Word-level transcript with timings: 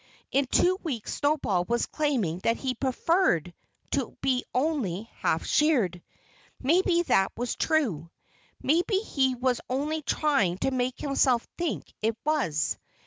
In 0.31 0.45
two 0.47 0.79
weeks 0.81 1.13
Snowball 1.13 1.63
was 1.65 1.85
claiming 1.85 2.39
that 2.39 2.57
he 2.57 2.73
preferred 2.73 3.53
to 3.91 4.17
be 4.19 4.43
only 4.51 5.03
half 5.17 5.45
sheared. 5.45 6.01
Maybe 6.59 7.03
that 7.03 7.31
was 7.37 7.53
true. 7.55 8.09
Maybe 8.63 8.97
he 8.97 9.35
was 9.35 9.61
only 9.69 10.01
trying 10.01 10.57
to 10.61 10.71
make 10.71 10.99
himself 10.99 11.47
think 11.55 11.93
it 12.01 12.17
was. 12.25 12.79